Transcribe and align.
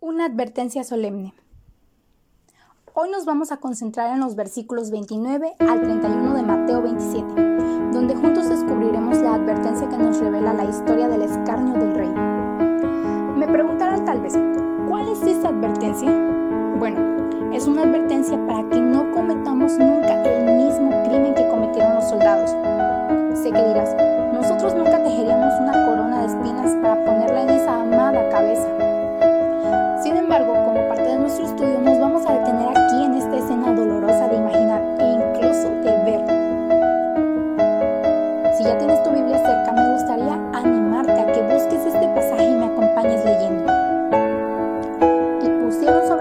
Una 0.00 0.26
advertencia 0.26 0.84
solemne. 0.84 1.34
Hoy 2.94 3.10
nos 3.10 3.24
vamos 3.24 3.50
a 3.50 3.56
concentrar 3.56 4.14
en 4.14 4.20
los 4.20 4.36
versículos 4.36 4.92
29 4.92 5.56
al 5.58 5.80
31 5.80 6.34
de 6.34 6.42
Mateo 6.44 6.82
27, 6.82 7.34
donde 7.92 8.14
juntos 8.14 8.48
descubriremos 8.48 9.18
la 9.18 9.34
advertencia 9.34 9.88
que 9.88 9.98
nos 9.98 10.20
revela 10.20 10.54
la 10.54 10.66
historia 10.66 11.08
del 11.08 11.22
escarnio 11.22 11.74
del 11.74 11.94
rey. 11.96 12.10
Me 13.36 13.48
preguntarán 13.48 14.04
tal 14.04 14.20
vez, 14.20 14.34
¿cuál 14.88 15.08
es 15.08 15.20
esa 15.22 15.48
advertencia? 15.48 16.12
Bueno, 16.78 17.52
es 17.52 17.66
una 17.66 17.82
advertencia 17.82 18.38
para 18.46 18.68
que 18.68 18.80
no 18.80 19.10
cometamos 19.10 19.76
nunca 19.78 19.97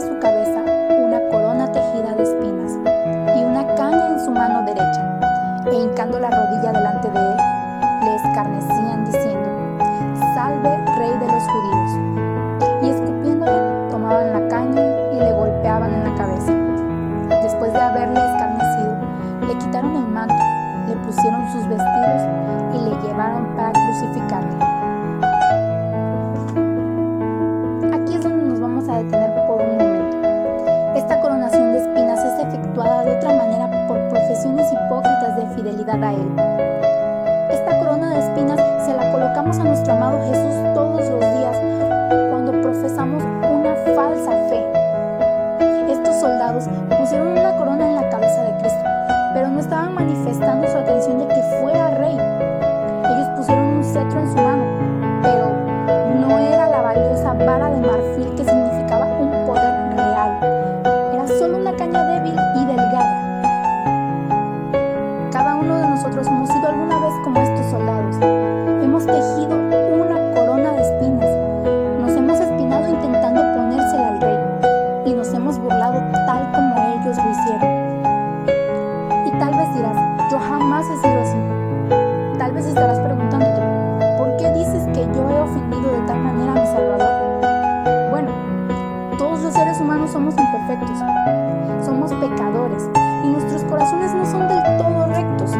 su 0.00 0.18
cabeza 0.18 0.62
una 0.98 1.20
corona 1.28 1.70
tejida 1.70 2.14
de 2.14 2.22
espinas 2.22 2.72
y 3.36 3.44
una 3.44 3.66
caña 3.74 4.08
en 4.08 4.20
su 4.24 4.30
mano 4.30 4.62
derecha, 4.64 5.20
e 5.66 5.74
hincando 5.74 6.18
la 6.18 6.30
rodilla 6.30 6.72
delante 6.72 7.10
de 7.10 7.18
él, 7.18 7.36
le 8.04 8.14
escarnecían 8.16 9.04
diciendo, 9.04 9.48
Salve, 10.34 10.84
Rey 10.96 11.18
de 11.18 11.26
los 11.26 11.42
judíos. 11.42 11.90
Y 12.82 12.90
escupiéndole, 12.90 13.90
tomaban 13.90 14.32
la 14.32 14.48
caña 14.48 14.82
y 15.12 15.16
le 15.16 15.32
golpeaban 15.32 15.92
en 15.92 16.04
la 16.04 16.14
cabeza. 16.14 16.52
Después 17.42 17.72
de 17.72 17.80
haberle 17.80 18.20
escarnecido, 18.20 18.96
le 19.46 19.58
quitaron 19.58 19.96
el 19.96 20.08
manto, 20.08 20.42
le 20.88 20.96
pusieron 20.96 21.52
sus 21.52 21.68
vestidos 21.68 22.22
y 22.74 22.88
le 22.88 23.06
llevaron 23.06 23.54
para 23.54 23.72
crucificarle. 23.72 24.79
Profesiones 34.40 34.72
hipócritas 34.72 35.36
de 35.36 35.46
fidelidad 35.54 36.02
a 36.02 36.12
Él. 36.14 36.32
Esta 37.50 37.78
corona 37.78 38.10
de 38.10 38.20
espinas 38.20 38.58
se 38.86 38.94
la 38.94 39.12
colocamos 39.12 39.58
a 39.58 39.64
nuestro 39.64 39.92
amado 39.92 40.18
Jesús 40.28 40.54
todos 40.72 41.10
los 41.10 41.20
días 41.20 41.56
cuando 42.30 42.52
profesamos 42.62 43.22
una 43.22 43.74
falsa 43.94 44.30
fe. 44.48 44.64
Estos 45.92 46.20
soldados 46.20 46.64
pusieron 46.98 47.28
una 47.28 47.54
corona 47.58 47.86
en 47.86 47.96
la 47.96 48.08
cabeza 48.08 48.42
de 48.44 48.56
Cristo, 48.60 48.82
pero 49.34 49.48
no 49.48 49.60
estaban 49.60 49.94
manifestando 49.94 50.66
su 50.68 50.78
atención 50.78 51.18
de 51.18 51.28
que 51.28 51.42
fuera 51.60 51.90
rey. 51.98 52.16
Ellos 52.16 53.28
pusieron 53.36 53.64
un 53.64 53.84
cetro 53.84 54.20
en 54.20 54.30
su 54.30 54.36
mano, 54.36 54.64
pero 55.22 55.50
no 56.18 56.38
era 56.38 56.66
la 56.66 56.80
valiosa 56.80 57.34
vara 57.34 57.68
de 57.68 57.80
marfil 57.86 58.34
que 58.36 58.44
significaba 58.44 59.04
un 59.04 59.46
poder 59.46 59.96
real. 59.96 60.38
Era 61.12 61.28
solo 61.28 61.58
una 61.58 61.76
caña 61.76 62.06
débil 62.06 62.39
somos 90.10 90.34
imperfectos, 90.36 90.98
somos 91.84 92.12
pecadores 92.14 92.88
y 93.24 93.28
nuestros 93.28 93.62
corazones 93.64 94.12
no 94.12 94.26
son 94.26 94.48
del 94.48 94.62
todo 94.76 95.06
rectos. 95.06 95.52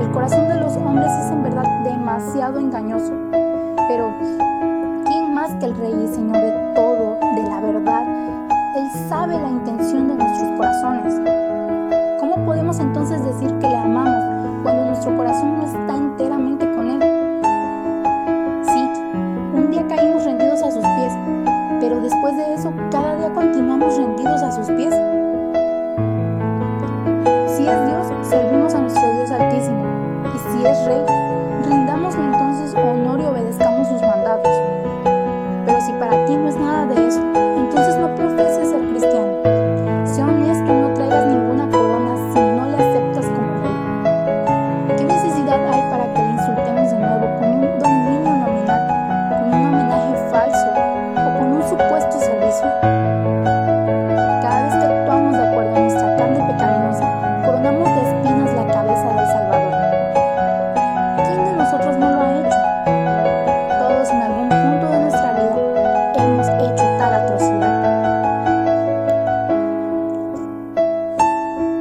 El 0.00 0.10
corazón 0.12 0.48
de 0.48 0.60
los 0.60 0.76
hombres 0.76 1.10
es 1.10 1.30
en 1.32 1.42
verdad 1.42 1.64
demasiado 1.82 2.60
engañoso. 2.60 3.12
Pero, 3.88 4.12
¿quién 5.06 5.34
más 5.34 5.52
que 5.56 5.66
el 5.66 5.76
Rey 5.76 5.94
y 6.04 6.14
Señor 6.14 6.36
de 6.36 6.52
todo, 6.74 7.18
de 7.34 7.42
la 7.42 7.60
verdad? 7.60 8.04
Él 8.76 9.08
sabe 9.08 9.40
la 9.40 9.48
intención 9.48 10.08
de 10.08 10.14
nuestros 10.14 10.52
corazones. 10.56 11.14
¿Cómo 12.20 12.36
podemos 12.44 12.78
entonces 12.78 13.24
decir 13.24 13.52
que 13.58 13.68
le 13.68 13.76
amamos 13.76 14.62
cuando 14.62 14.84
nuestro 14.84 15.16
corazón 15.16 15.58
no 15.58 15.66
está 15.66 15.96
enteramente 15.96 16.65
pero 21.88 22.00
después 22.00 22.36
de 22.36 22.54
eso 22.54 22.72
cada 22.90 23.14
día 23.14 23.32
continuamos 23.32 23.96
rendidos 23.96 24.42
a 24.42 24.50
sus 24.50 24.66
pies. 24.66 24.92
Si 27.46 27.64
es 27.64 27.86
Dios, 27.86 28.12
servimos 28.22 28.74
a 28.74 28.80
nuestro 28.80 29.12
Dios 29.14 29.30
Altísimo, 29.30 29.84
y 30.34 30.38
si 30.38 30.66
es 30.66 30.84
Rey, 30.84 31.04
rindámosle 31.64 32.24
entonces 32.24 32.74
honor 32.74 33.20
y 33.20 33.24
obedezcamos 33.26 33.86
sus 33.86 34.02
mandatos. 34.02 34.52
Pero 35.64 35.80
si 35.80 35.92
para 35.92 36.26
ti 36.26 36.36
no 36.36 36.48
es 36.48 36.56
nada 36.56 36.86
de 36.86 37.06
eso, 37.06 37.20
entonces 37.56 37.96
no 37.98 38.12
profeses 38.16 38.68
ser 38.68 38.80
cristiano. 38.90 39.55
this 52.56 52.62
one. 52.62 52.95